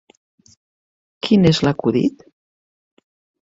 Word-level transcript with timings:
Quin 1.27 1.45
és 1.51 1.61
l'acudit? 1.67 2.27